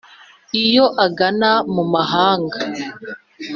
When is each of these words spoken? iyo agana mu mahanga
iyo 0.63 0.85
agana 1.05 1.51
mu 1.73 1.83
mahanga 1.93 2.57